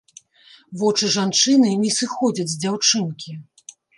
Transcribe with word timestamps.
Вочы 0.81 1.09
жанчыны 1.15 1.69
не 1.83 1.91
сыходзяць 1.99 2.49
з 2.53 2.57
дзяўчынкі. 2.65 3.31